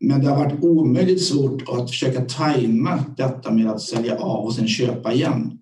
Men 0.00 0.20
det 0.20 0.28
har 0.28 0.44
varit 0.44 0.64
omöjligt 0.64 1.22
svårt 1.22 1.62
att 1.68 1.90
försöka 1.90 2.20
tajma 2.20 3.04
detta 3.16 3.50
med 3.50 3.66
att 3.66 3.80
sälja 3.80 4.16
av 4.16 4.44
och 4.44 4.54
sen 4.54 4.68
köpa 4.68 5.12
igen. 5.12 5.58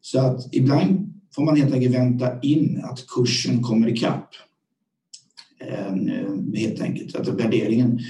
Så 0.00 0.20
att 0.20 0.54
ibland 0.54 1.17
får 1.38 1.44
man 1.44 1.56
helt 1.56 1.74
enkelt 1.74 1.94
vänta 1.94 2.40
in 2.40 2.80
att 2.84 3.06
kursen 3.06 3.62
kommer 3.62 3.88
ikapp. 3.88 4.30
Eh, 5.60 5.94
helt 6.54 6.80
enkelt, 6.80 7.16
att 7.16 7.28
värderingen. 7.28 8.00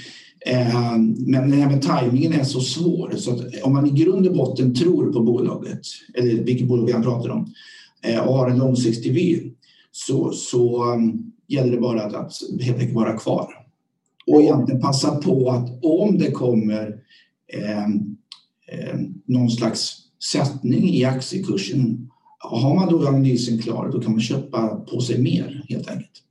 Eh, 0.45 0.97
men 1.17 1.53
även 1.53 1.81
tajmingen 1.81 2.33
är 2.33 2.43
så 2.43 2.61
svår 2.61 3.13
så 3.17 3.31
att 3.31 3.63
om 3.63 3.73
man 3.73 3.87
i 3.87 4.03
grund 4.03 4.27
och 4.27 4.35
botten 4.35 4.75
tror 4.75 5.13
på 5.13 5.23
bolaget, 5.23 5.81
eller 6.13 6.43
vilket 6.43 6.67
bolag 6.67 6.85
vi 6.85 6.93
pratar 6.93 7.29
om, 7.29 7.53
eh, 8.03 8.19
och 8.19 8.33
har 8.33 8.49
en 8.49 8.57
långsiktig 8.57 9.13
vy 9.13 9.51
så, 9.91 10.31
så 10.31 10.93
um, 10.93 11.31
gäller 11.47 11.71
det 11.71 11.81
bara 11.81 12.03
att, 12.03 12.13
att 12.13 12.33
helt 12.61 12.79
enkelt 12.79 12.95
vara 12.95 13.17
kvar. 13.17 13.47
Och 14.27 14.41
egentligen 14.41 14.81
passa 14.81 15.15
på 15.15 15.49
att 15.49 15.83
om 15.83 16.17
det 16.17 16.31
kommer 16.31 16.95
eh, 17.53 17.85
eh, 18.71 18.99
någon 19.25 19.49
slags 19.49 19.95
sättning 20.31 20.89
i 20.89 21.03
aktiekursen, 21.05 22.08
har 22.39 22.75
man 22.75 22.89
då 22.89 23.07
analysen 23.07 23.57
klar, 23.57 23.89
då 23.93 24.01
kan 24.01 24.11
man 24.11 24.21
köpa 24.21 24.85
på 24.91 25.01
sig 25.01 25.21
mer 25.21 25.65
helt 25.69 25.89
enkelt. 25.89 26.23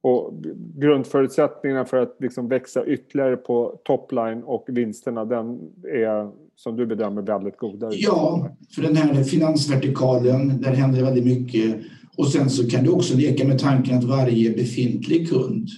Och 0.00 0.34
grundförutsättningarna 0.76 1.84
för 1.84 1.96
att 1.96 2.16
liksom 2.20 2.48
växa 2.48 2.86
ytterligare 2.86 3.36
på 3.36 3.80
topline 3.84 4.42
och 4.42 4.64
vinsterna, 4.68 5.24
den 5.24 5.58
är 5.94 6.30
som 6.56 6.76
du 6.76 6.86
bedömer 6.86 7.22
väldigt 7.22 7.56
goda? 7.56 7.90
Ja, 7.92 8.48
för 8.74 8.82
den 8.82 8.96
här 8.96 9.24
finansvertikalen, 9.24 10.62
där 10.62 10.74
händer 10.74 11.02
väldigt 11.02 11.24
mycket. 11.24 11.76
Och 12.16 12.28
sen 12.28 12.50
så 12.50 12.68
kan 12.68 12.84
du 12.84 12.90
också 12.90 13.16
leka 13.16 13.46
med 13.46 13.58
tanken 13.58 13.98
att 13.98 14.04
varje 14.04 14.50
befintlig 14.50 15.28
kund 15.28 15.68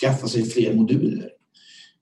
skaffar 0.00 0.28
sig 0.28 0.42
fler 0.42 0.74
moduler. 0.74 1.30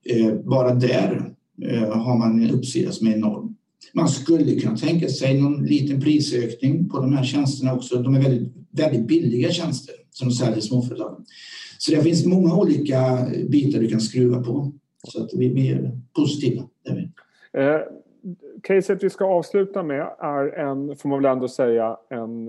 Eh, 0.09 0.33
bara 0.33 0.73
där 0.73 1.33
eh, 1.61 1.97
har 1.97 2.17
man 2.17 2.43
en 2.43 2.51
uppsida 2.51 2.91
som 2.91 3.07
är 3.07 3.13
enorm. 3.13 3.52
Man 3.93 4.07
skulle 4.07 4.59
kunna 4.59 4.77
tänka 4.77 5.07
sig 5.07 5.41
någon 5.41 5.65
liten 5.65 6.01
prisökning 6.01 6.89
på 6.89 6.99
de 6.99 7.13
här 7.13 7.23
tjänsterna 7.23 7.73
också. 7.73 7.95
De 7.95 8.15
är 8.15 8.21
väldigt, 8.21 8.53
väldigt 8.71 9.07
billiga 9.07 9.51
tjänster 9.51 9.95
som 10.11 10.27
de 10.27 10.33
säljer 10.33 10.59
småföretag. 10.59 11.23
Så 11.77 11.91
det 11.91 12.01
finns 12.01 12.25
många 12.25 12.55
olika 12.55 13.27
bitar 13.49 13.79
du 13.79 13.87
kan 13.87 14.01
skruva 14.01 14.43
på. 14.43 14.71
Så 15.07 15.23
att 15.23 15.29
vi, 15.33 15.53
vi 15.53 15.69
är 15.69 15.91
positiva. 16.15 16.63
Är 16.83 16.95
vi. 16.95 17.09
Eh, 17.61 17.79
caset 18.63 19.03
vi 19.03 19.09
ska 19.09 19.25
avsluta 19.25 19.83
med 19.83 20.07
är 20.19 20.59
en, 20.59 20.95
får 20.95 21.09
man 21.09 21.21
väl 21.21 21.31
ändå 21.31 21.47
säga, 21.47 21.97
en, 22.09 22.47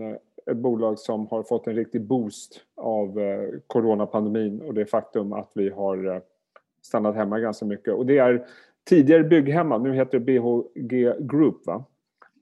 ett 0.51 0.57
bolag 0.57 0.99
som 0.99 1.27
har 1.27 1.43
fått 1.43 1.67
en 1.67 1.75
riktig 1.75 2.03
boost 2.03 2.61
av 2.77 3.21
eh, 3.21 3.49
coronapandemin 3.67 4.61
och 4.61 4.75
det 4.75 4.87
faktum 4.87 5.33
att 5.33 5.51
vi 5.55 5.71
har 5.71 6.15
eh, 6.15 6.21
stannat 6.83 7.15
hemma 7.15 7.39
ganska 7.39 7.65
mycket. 7.65 7.95
Och 7.95 8.07
det 8.07 8.19
är 8.19 8.47
tidigare 8.89 9.25
Bygghemma, 9.25 9.79
nu 9.79 9.95
heter 9.95 10.19
det 10.19 10.25
BHG 10.25 11.27
Group 11.31 11.67
va? 11.67 11.85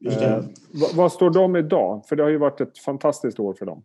Eh, 0.07 0.45
vad, 0.95 1.13
står 1.13 1.31
de 1.31 1.57
idag? 1.57 2.03
För 2.09 2.17
det 2.17 2.23
har 2.23 2.31
ju 2.31 2.39
varit 2.39 2.61
ett 2.61 2.79
fantastiskt 2.79 3.41
år 3.41 3.55
för 3.55 3.67
dem. 3.67 3.83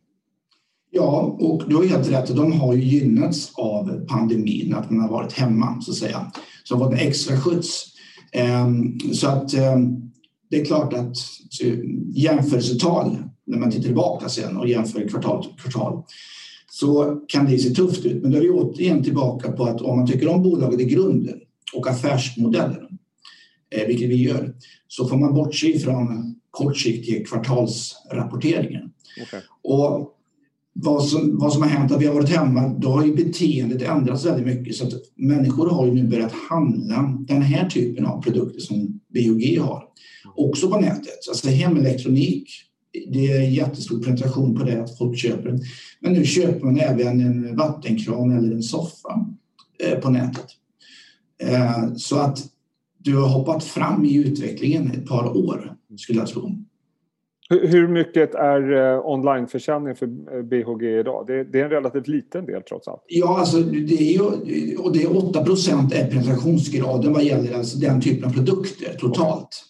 Ja, 0.89 1.37
och 1.39 1.63
du 1.67 1.75
har 1.75 1.83
helt 1.83 2.11
rätt. 2.11 2.35
De 2.35 2.51
har 2.51 2.73
ju 2.73 2.81
gynnats 2.81 3.51
av 3.55 4.05
pandemin, 4.07 4.73
att 4.73 4.89
man 4.89 5.01
har 5.01 5.09
varit 5.09 5.33
hemma 5.33 5.81
så 5.81 5.91
att 5.91 5.97
säga. 5.97 6.31
Så 6.63 6.73
de 6.73 6.81
har 6.81 6.89
fått 6.89 6.99
en 6.99 7.07
extra 7.07 7.37
skjuts. 7.37 7.85
Ehm, 8.31 8.99
så 8.99 9.27
att 9.27 9.53
ehm, 9.53 10.11
det 10.49 10.61
är 10.61 10.65
klart 10.65 10.93
att 10.93 11.15
jämförelsetal, 12.13 13.17
när 13.45 13.57
man 13.57 13.71
tittar 13.71 13.83
tillbaka 13.83 14.29
sen 14.29 14.57
och 14.57 14.67
jämför 14.67 15.07
kvartal 15.07 15.43
till 15.43 15.53
kvartal, 15.53 16.03
så 16.69 17.21
kan 17.27 17.45
det 17.45 17.57
se 17.57 17.69
tufft 17.69 18.05
ut. 18.05 18.21
Men 18.21 18.31
då 18.31 18.37
är 18.37 18.41
vi 18.41 18.49
återigen 18.49 19.03
tillbaka 19.03 19.51
på 19.51 19.63
att 19.63 19.81
om 19.81 19.97
man 19.97 20.07
tycker 20.07 20.27
om 20.27 20.43
bolaget 20.43 20.79
i 20.79 20.85
grunden 20.85 21.39
och 21.73 21.89
affärsmodellen, 21.89 22.97
eh, 23.69 23.87
vilket 23.87 24.09
vi 24.09 24.15
gör, 24.15 24.55
så 24.87 25.07
får 25.07 25.17
man 25.17 25.33
bortse 25.33 25.67
ifrån 25.67 26.35
kortsiktiga 26.51 27.25
kvartalsrapporteringen. 27.25 28.91
Okay. 29.21 29.41
Och 29.63 30.13
vad 30.73 31.05
som, 31.05 31.37
vad 31.37 31.53
som 31.53 31.61
har 31.61 31.69
hänt, 31.69 31.91
att 31.91 32.01
vi 32.01 32.05
har 32.05 32.13
varit 32.13 32.29
hemma, 32.29 32.67
då 32.67 32.89
har 32.89 33.05
ju 33.05 33.15
beteendet 33.15 33.81
ändrats 33.81 34.25
väldigt 34.25 34.45
mycket. 34.45 34.75
Så 34.75 34.87
att 34.87 34.93
människor 35.15 35.69
har 35.69 35.85
ju 35.85 35.93
nu 35.93 36.07
börjat 36.07 36.31
handla 36.31 37.17
den 37.27 37.41
här 37.41 37.69
typen 37.69 38.05
av 38.05 38.21
produkter 38.21 38.59
som 38.59 38.99
BOG 39.13 39.59
har. 39.61 39.83
Också 40.35 40.69
på 40.69 40.79
nätet. 40.79 41.27
Alltså 41.29 41.49
hemelektronik, 41.49 42.49
det 43.11 43.31
är 43.31 43.41
jättestor 43.41 44.03
penetration 44.03 44.55
på 44.55 44.63
det 44.63 44.83
att 44.83 44.97
folk 44.97 45.17
köper. 45.17 45.59
Men 45.99 46.13
nu 46.13 46.25
köper 46.25 46.65
man 46.65 46.79
även 46.79 47.21
en 47.21 47.55
vattenkran 47.55 48.37
eller 48.37 48.55
en 48.55 48.63
soffa 48.63 49.25
eh, 49.83 49.99
på 49.99 50.09
nätet. 50.09 50.45
Eh, 51.43 51.93
så 51.95 52.19
att 52.19 52.39
du 52.97 53.17
har 53.17 53.27
hoppat 53.27 53.63
fram 53.63 54.05
i 54.05 54.15
utvecklingen 54.15 54.91
ett 54.91 55.05
par 55.05 55.37
år, 55.37 55.75
skulle 55.97 56.19
jag 56.19 56.27
tro. 56.27 56.51
Hur 57.49 57.87
mycket 57.87 58.35
är 58.35 58.93
eh, 58.93 59.05
onlineförsäljning 59.05 59.95
för 59.95 60.05
eh, 60.05 60.41
BHG 60.43 60.99
idag? 60.99 61.25
Det 61.27 61.59
är, 61.59 61.63
en 61.63 61.69
relativt 61.69 62.07
liten 62.07 62.45
del 62.45 62.61
trots 62.61 62.87
allt. 62.87 63.03
Ja, 63.07 63.39
alltså 63.39 63.57
det 63.61 63.93
är 63.93 64.13
ju, 64.13 64.77
och 64.77 64.93
det 64.93 65.03
är 65.03 65.17
8 65.17 65.43
procent 65.43 65.93
är 65.93 66.11
penetrationsgraden 66.11 67.13
vad 67.13 67.23
gäller 67.23 67.57
alltså 67.57 67.77
den 67.77 68.01
typen 68.01 68.29
av 68.29 68.33
produkter 68.33 68.93
totalt. 68.99 69.63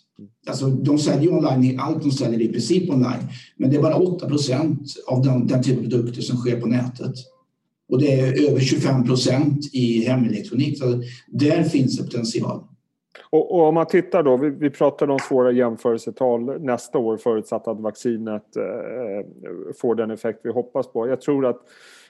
Alltså, 0.47 0.67
de 0.67 0.97
säljer 0.97 1.33
online, 1.33 1.79
allt 1.79 2.03
de 2.03 2.11
säljer 2.11 2.41
i 2.41 2.47
princip 2.47 2.89
online, 2.89 3.27
men 3.57 3.69
det 3.69 3.77
är 3.77 3.81
bara 3.81 3.95
8 3.95 4.27
procent 4.27 4.81
av 5.07 5.23
den, 5.23 5.47
den 5.47 5.63
typen 5.63 5.85
av 5.85 5.89
produkter 5.89 6.21
som 6.21 6.37
sker 6.37 6.61
på 6.61 6.67
nätet. 6.67 7.13
Och 7.89 7.99
det 7.99 8.19
är 8.19 8.49
över 8.49 8.59
25 8.59 9.03
procent 9.03 9.73
i 9.73 10.05
hemelektronik. 10.07 10.79
Så 10.79 11.03
där 11.27 11.63
finns 11.63 11.97
det 11.97 12.03
potential. 12.03 12.63
Och, 13.29 13.55
och, 13.55 13.67
om 13.67 13.73
man 13.73 13.87
tittar 13.87 14.23
då, 14.23 14.37
vi, 14.37 14.49
vi 14.49 14.69
pratade 14.69 15.13
om 15.13 15.19
svåra 15.19 15.51
jämförelsetal 15.51 16.61
nästa 16.61 16.97
år 16.97 17.17
förutsatt 17.17 17.67
att 17.67 17.79
vaccinet 17.79 18.55
eh, 18.55 19.25
får 19.81 19.95
den 19.95 20.11
effekt 20.11 20.39
vi 20.43 20.51
hoppas 20.51 20.87
på. 20.87 21.07
Jag 21.07 21.21
tror 21.21 21.45
att 21.45 21.61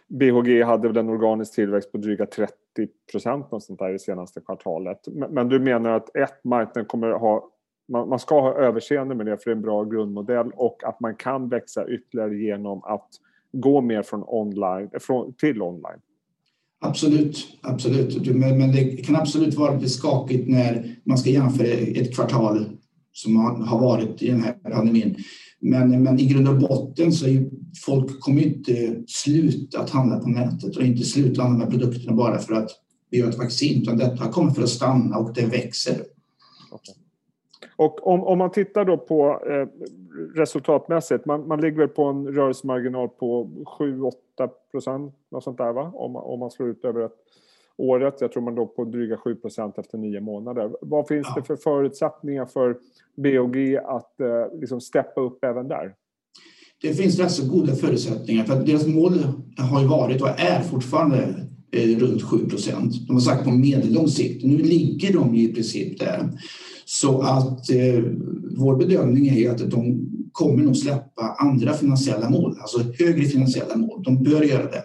BHG 0.08 0.64
hade 0.64 0.88
väl 0.88 0.98
en 0.98 1.10
organisk 1.10 1.56
tillväxt 1.56 1.92
på 1.92 1.98
dryga 1.98 2.26
30 2.26 2.54
procent 3.12 3.46
sånt 3.50 3.80
där 3.80 3.94
i 3.94 4.00
senaste 4.00 4.42
kvartalet. 4.42 5.00
Men, 5.08 5.34
men, 5.34 5.50
du 5.50 5.60
menar 5.60 5.90
att 5.92 6.16
ett, 6.16 6.44
marknaden 6.44 6.86
kommer 6.86 7.12
ha 7.12 7.50
man, 7.90 8.10
man 8.10 8.20
ska 8.20 8.42
ha 8.42 8.54
överseende 8.54 9.16
med 9.16 9.26
det 9.26 9.38
för 9.38 9.46
det 9.46 9.52
är 9.52 9.56
en 9.56 9.62
bra 9.62 9.84
grundmodell 9.84 10.52
och 10.56 10.84
att 10.84 11.00
man 11.00 11.16
kan 11.16 11.50
växa 11.50 11.88
ytterligare 11.90 12.36
genom 12.36 12.84
att 12.84 13.10
gå 13.54 13.82
mer 13.82 14.04
från 14.04 14.24
online, 14.28 14.90
från, 15.00 15.34
till 15.34 15.62
online. 15.62 16.00
Absolut, 16.80 17.48
absolut. 17.62 18.36
Men, 18.36 18.58
men 18.58 18.72
det 18.72 18.84
kan 18.84 19.16
absolut 19.16 19.56
vara 19.56 19.76
lite 19.76 19.90
skakigt 19.90 20.50
när 20.50 20.96
man 21.04 21.18
ska 21.18 21.30
jämföra 21.30 21.68
ett 21.68 22.16
kvartal 22.16 22.66
som 23.12 23.36
har 23.68 23.80
varit 23.80 24.22
i 24.22 24.28
den 24.28 24.44
här 24.44 24.54
pandemin. 24.54 25.16
Men, 25.60 26.04
men 26.04 26.20
i 26.20 26.26
grund 26.26 26.48
och 26.48 26.60
botten 26.60 27.12
så 27.12 27.28
är 27.28 27.50
folk 27.86 28.20
kommer 28.20 28.42
inte 28.42 29.04
sluta 29.08 29.80
att 29.80 29.90
handla 29.90 30.20
på 30.20 30.30
nätet 30.30 30.78
och 30.78 30.84
inte 30.84 31.04
sluta 31.04 31.50
med 31.50 31.70
produkterna 31.70 32.16
bara 32.16 32.40
för 32.40 32.54
att 32.54 32.72
vi 33.10 33.22
har 33.22 33.30
ett 33.30 33.38
vaccin, 33.38 33.82
utan 33.82 33.98
detta 33.98 34.32
kommer 34.32 34.52
för 34.52 34.64
att 34.64 34.70
stanna 34.70 35.18
och 35.18 35.34
det 35.34 35.46
växer. 35.46 35.96
Okay. 36.72 36.96
Och 37.76 38.08
om, 38.08 38.24
om 38.24 38.38
man 38.38 38.52
tittar 38.52 38.86
då 38.86 38.98
på 38.98 39.42
eh, 39.50 39.68
resultatmässigt, 40.36 41.26
man, 41.26 41.48
man 41.48 41.62
ligger 41.62 41.78
väl 41.78 41.88
på 41.88 42.04
en 42.04 42.28
rörelsemarginal 42.28 43.10
på 43.10 43.50
7-8 43.80 44.12
procent, 44.72 45.16
något 45.32 45.44
sånt 45.44 45.58
där 45.58 45.74
va? 45.74 45.92
Om, 45.96 46.16
om 46.16 46.40
man 46.40 46.52
slår 46.52 46.70
ut 46.70 46.86
över 46.86 47.02
ett 47.02 47.16
året. 47.78 48.22
Jag 48.22 48.32
tror 48.32 48.44
man 48.44 48.56
låg 48.56 48.76
på 48.76 48.86
dryga 48.86 49.18
7 49.18 49.36
procent 49.36 49.78
efter 49.78 49.98
nio 49.98 50.22
månader. 50.22 50.72
Vad 50.82 51.08
finns 51.08 51.28
det 51.36 51.44
för 51.44 51.56
förutsättningar 51.56 52.46
för 52.46 52.78
BOG 53.16 53.78
att 53.86 54.20
eh, 54.20 54.60
liksom 54.60 54.82
steppa 54.82 55.22
upp 55.22 55.44
även 55.44 55.68
där? 55.68 55.96
Det 56.82 56.94
finns 56.94 57.20
rätt 57.20 57.32
så 57.32 57.52
goda 57.52 57.76
förutsättningar 57.76 58.44
för 58.44 58.54
att 58.54 58.66
deras 58.66 58.88
mål 58.88 59.14
har 59.72 59.82
ju 59.82 59.88
varit 59.88 60.22
och 60.22 60.28
är 60.28 60.62
fortfarande 60.62 61.47
runt 61.78 62.22
7 62.22 62.50
procent. 62.50 63.08
De 63.08 63.14
har 63.14 63.22
sagt 63.22 63.44
på 63.44 63.52
medellång 63.52 64.08
sikt. 64.08 64.44
Nu 64.44 64.58
ligger 64.58 65.14
de 65.14 65.36
i 65.36 65.48
princip 65.48 66.00
där. 66.00 66.30
Så 66.86 67.22
att 67.22 67.70
eh, 67.70 68.04
vår 68.58 68.76
bedömning 68.76 69.28
är 69.28 69.52
att 69.52 69.72
de 69.72 70.10
kommer 70.32 70.64
nog 70.64 70.78
släppa 70.78 71.36
andra 71.40 71.74
finansiella 71.74 72.30
mål, 72.30 72.58
alltså 72.60 72.84
högre 73.00 73.26
finansiella 73.26 73.76
mål. 73.76 74.04
De 74.04 74.24
bör 74.24 74.44
göra 74.44 74.64
det. 74.64 74.84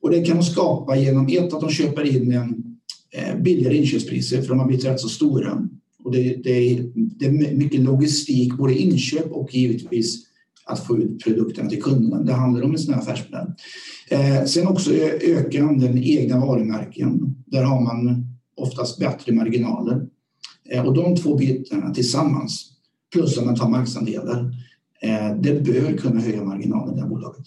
Och 0.00 0.10
det 0.10 0.24
kan 0.24 0.36
de 0.36 0.42
skapa 0.42 0.96
genom 0.96 1.28
ett 1.28 1.52
att 1.52 1.60
de 1.60 1.70
köper 1.70 2.16
in 2.16 2.32
en 2.32 2.76
eh, 3.12 3.42
billigare 3.42 3.76
inköpspriser 3.76 4.42
för 4.42 4.48
de 4.48 4.58
har 4.58 4.66
blivit 4.66 4.84
rätt 4.84 5.00
så 5.00 5.08
stora. 5.08 5.68
Och 6.04 6.12
det, 6.12 6.36
det, 6.44 6.50
är, 6.50 6.90
det 6.94 7.26
är 7.26 7.54
mycket 7.54 7.80
logistik, 7.80 8.54
både 8.54 8.78
inköp 8.78 9.32
och 9.32 9.54
givetvis 9.54 10.33
att 10.66 10.86
få 10.86 10.98
ut 10.98 11.24
produkterna 11.24 11.68
till 11.68 11.82
kunderna. 11.82 12.22
Det 12.22 12.32
handlar 12.32 12.62
om 12.62 12.70
en 12.70 12.78
sån 12.78 12.94
här 12.94 13.00
affärsmodell. 13.00 13.46
Eh, 14.10 14.44
sen 14.44 14.66
också 14.66 14.94
eh, 14.94 15.38
öka 15.38 15.64
andelen 15.64 15.98
egna 15.98 16.46
varumärken. 16.46 17.34
Där 17.46 17.62
har 17.62 17.80
man 17.80 18.26
oftast 18.56 18.98
bättre 18.98 19.32
marginaler. 19.32 20.06
Eh, 20.70 20.86
och 20.86 20.94
de 20.94 21.16
två 21.16 21.34
bitarna 21.36 21.94
tillsammans, 21.94 22.70
plus 23.12 23.38
att 23.38 23.44
man 23.46 23.56
tar 23.56 23.68
marknadsandelar, 23.68 24.50
eh, 25.02 25.36
det 25.36 25.64
bör 25.64 25.96
kunna 25.96 26.20
höja 26.20 26.44
marginalen 26.44 26.92
i 26.92 26.96
det 26.96 27.02
här 27.02 27.08
bolaget. 27.08 27.46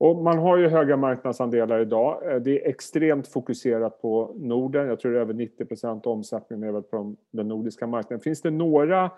Och 0.00 0.22
man 0.22 0.38
har 0.38 0.56
ju 0.56 0.68
höga 0.68 0.96
marknadsandelar 0.96 1.80
idag. 1.80 2.32
Eh, 2.32 2.40
det 2.40 2.64
är 2.64 2.68
extremt 2.68 3.28
fokuserat 3.28 4.02
på 4.02 4.34
Norden. 4.38 4.86
Jag 4.86 5.00
tror 5.00 5.12
det 5.12 5.18
är 5.18 5.22
över 5.22 5.34
90 5.34 5.64
procent 5.64 6.06
omsättningen 6.06 6.68
är 6.68 6.72
väl 6.72 6.82
på 6.82 7.14
den 7.30 7.48
nordiska 7.48 7.86
marknaden. 7.86 8.20
Finns 8.20 8.42
det 8.42 8.50
några... 8.50 9.10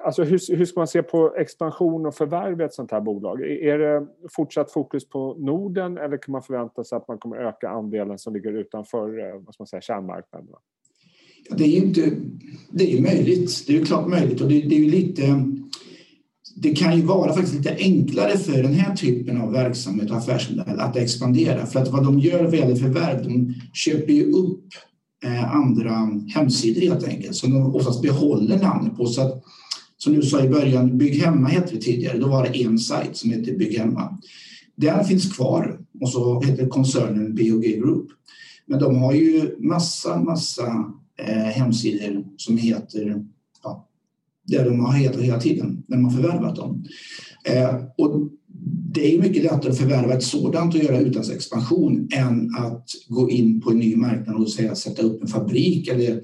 Alltså 0.00 0.22
hur, 0.22 0.56
hur 0.56 0.64
ska 0.64 0.80
man 0.80 0.86
se 0.86 1.02
på 1.02 1.34
expansion 1.36 2.06
och 2.06 2.14
förvärv 2.14 2.60
i 2.60 2.64
ett 2.64 2.74
sånt 2.74 2.90
här 2.90 3.00
bolag? 3.00 3.42
Är 3.42 3.78
det 3.78 4.06
fortsatt 4.30 4.72
fokus 4.72 5.08
på 5.08 5.36
Norden 5.38 5.98
eller 5.98 6.16
kan 6.16 6.32
man 6.32 6.42
förvänta 6.42 6.84
sig 6.84 6.96
att 6.96 7.08
man 7.08 7.18
kommer 7.18 7.36
öka 7.36 7.68
andelen 7.68 8.18
som 8.18 8.34
ligger 8.34 8.52
utanför 8.52 9.18
eh, 9.18 9.40
vad 9.44 9.54
ska 9.54 9.62
man 9.62 9.66
säga, 9.66 9.80
kärnmarknaden? 9.80 10.48
Det 11.50 11.64
är 11.64 11.68
ju 11.68 11.86
inte, 11.86 12.10
det 12.70 12.98
är 12.98 13.02
möjligt. 13.02 13.66
Det 13.66 13.74
är 13.74 13.78
ju 13.78 13.84
klart 13.84 14.08
möjligt 14.08 14.40
och 14.40 14.48
det, 14.48 14.60
det 14.60 14.74
är 14.74 14.80
ju 14.80 14.90
lite 14.90 15.22
det 16.56 16.74
kan 16.74 16.96
ju 16.96 17.02
vara 17.02 17.32
faktiskt 17.32 17.54
lite 17.54 17.76
enklare 17.78 18.38
för 18.38 18.62
den 18.62 18.74
här 18.74 18.96
typen 18.96 19.40
av 19.40 19.52
verksamhet 19.52 20.10
och 20.10 20.16
affärsmodell 20.16 20.80
att 20.80 20.96
expandera. 20.96 21.66
För 21.66 21.80
att 21.80 21.88
vad 21.88 22.04
de 22.04 22.18
gör 22.18 22.44
vad 22.44 22.54
gäller 22.54 22.76
förvärv, 22.76 23.22
de 23.22 23.54
köper 23.72 24.12
ju 24.12 24.32
upp 24.32 24.64
eh, 25.24 25.54
andra 25.54 26.08
hemsidor 26.34 26.80
helt 26.80 27.08
enkelt 27.08 27.36
som 27.36 27.50
de 27.50 27.74
oftast 27.74 28.02
behåller 28.02 28.58
namnet 28.58 28.96
på. 28.96 29.06
Så 29.06 29.22
att, 29.22 29.42
som 30.02 30.14
du 30.14 30.22
sa 30.22 30.44
i 30.44 30.48
början, 30.48 30.98
Bygg 30.98 31.22
Hemma 31.22 31.48
hette 31.48 31.74
det 31.74 31.80
tidigare. 31.80 32.18
Då 32.18 32.28
var 32.28 32.48
det 32.48 32.62
en 32.62 32.78
sajt 32.78 33.16
som 33.16 33.30
hette 33.30 33.52
Bygg 33.52 33.78
Hemma. 33.78 34.18
Den 34.76 35.04
finns 35.04 35.32
kvar 35.32 35.80
och 36.00 36.08
så 36.08 36.40
heter 36.40 36.68
koncernen 36.68 37.34
BOG 37.34 37.62
Group. 37.62 38.06
Men 38.66 38.78
de 38.78 38.96
har 38.96 39.12
ju 39.12 39.56
massa, 39.58 40.20
massa 40.20 40.92
eh, 41.18 41.34
hemsidor 41.34 42.24
som 42.36 42.56
heter 42.56 43.24
Det 44.46 44.62
de 44.62 44.80
har 44.80 44.92
hetat 44.92 45.22
hela 45.22 45.40
tiden 45.40 45.82
när 45.86 45.98
man 45.98 46.10
förvärvat 46.10 46.56
dem. 46.56 46.84
Eh, 47.44 47.74
och 47.98 48.30
det 48.94 49.14
är 49.14 49.18
mycket 49.18 49.42
lättare 49.42 49.70
att 49.70 49.78
förvärva 49.78 50.14
ett 50.14 50.22
sådant 50.22 50.74
och 50.74 50.82
göra 50.82 51.00
utlandsexpansion 51.00 52.08
än 52.12 52.54
att 52.58 52.84
gå 53.08 53.30
in 53.30 53.60
på 53.60 53.70
en 53.70 53.78
ny 53.78 53.96
marknad 53.96 54.36
och 54.36 54.50
säga, 54.50 54.74
sätta 54.74 55.02
upp 55.02 55.22
en 55.22 55.28
fabrik 55.28 55.88
eller 55.88 56.22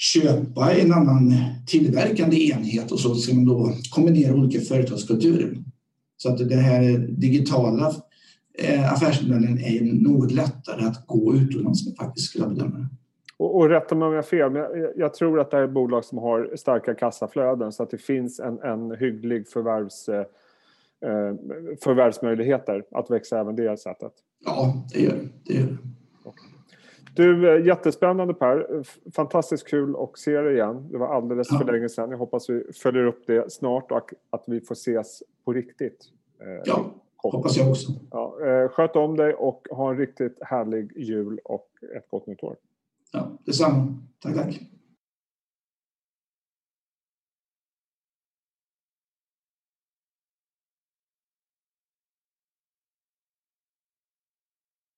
köpa 0.00 0.72
en 0.72 0.92
annan 0.92 1.34
tillverkande 1.66 2.36
enhet 2.48 2.92
och 2.92 3.00
så 3.00 3.14
ska 3.14 3.34
man 3.34 3.44
då 3.44 3.72
kombinera 3.90 4.34
olika 4.34 4.60
företagskulturer. 4.60 5.56
Så 6.16 6.28
att 6.28 6.48
det 6.48 6.56
här 6.56 6.98
digitala 6.98 7.92
eh, 8.58 8.92
affärsmodellen 8.92 9.58
är 9.58 9.80
något 10.02 10.32
lättare 10.32 10.86
att 10.86 11.06
gå 11.06 11.34
utomlands 11.34 11.86
med 11.86 11.96
faktiskt 11.96 12.28
skulle 12.28 12.44
jag 12.44 12.54
bedöma 12.54 12.78
det. 12.78 12.88
Och, 13.36 13.56
och 13.56 13.68
rätta 13.68 13.94
mig 13.94 14.06
om 14.06 14.12
jag 14.12 14.22
har 14.22 14.28
fel, 14.28 14.50
men 14.50 14.62
jag, 14.62 14.92
jag, 14.96 15.14
tror 15.14 15.40
att 15.40 15.50
det 15.50 15.56
här 15.56 15.64
är 15.64 15.68
bolag 15.68 16.04
som 16.04 16.18
har 16.18 16.56
starka 16.56 16.94
kassaflöden 16.94 17.72
så 17.72 17.82
att 17.82 17.90
det 17.90 17.98
finns 17.98 18.40
en, 18.40 18.58
en 18.58 18.96
hygglig 18.96 19.48
förvärvs, 19.48 20.08
eh, 20.08 20.24
förvärvsmöjligheter 21.84 22.84
att 22.90 23.10
växa 23.10 23.40
även 23.40 23.56
det 23.56 23.80
sättet. 23.80 24.12
Ja, 24.44 24.86
det 24.92 25.00
gör 25.00 25.18
det. 25.44 25.54
Gör. 25.54 25.78
Du, 27.14 27.54
eh, 27.54 27.66
jättespännande 27.66 28.34
Per. 28.34 28.82
Fantastiskt 29.14 29.68
kul 29.68 29.96
att 29.96 30.18
se 30.18 30.40
dig 30.40 30.54
igen. 30.54 30.88
Det 30.90 30.98
var 30.98 31.14
alldeles 31.14 31.48
ja. 31.50 31.58
för 31.58 31.72
länge 31.72 31.88
sedan. 31.88 32.10
Jag 32.10 32.18
hoppas 32.18 32.50
vi 32.50 32.64
följer 32.82 33.06
upp 33.06 33.26
det 33.26 33.52
snart 33.52 33.92
och 33.92 34.12
att 34.30 34.44
vi 34.46 34.60
får 34.60 34.74
ses 34.74 35.22
på 35.44 35.52
riktigt. 35.52 36.04
Eh, 36.40 36.62
ja, 36.64 36.84
hoppas 37.16 37.56
jag 37.56 37.70
också. 37.70 37.92
Ja, 38.10 38.46
eh, 38.46 38.68
sköt 38.68 38.96
om 38.96 39.16
dig 39.16 39.34
och 39.34 39.68
ha 39.70 39.90
en 39.90 39.96
riktigt 39.96 40.38
härlig 40.40 40.92
jul 40.96 41.38
och 41.44 41.68
ett 41.96 42.10
gott 42.10 42.26
nytt 42.26 42.42
år. 42.42 42.56
Ja, 43.12 43.30
detsamma. 43.44 43.98
Tack, 44.22 44.34
tack. 44.34 44.60